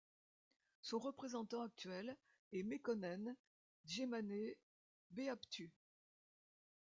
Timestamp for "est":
2.53-2.63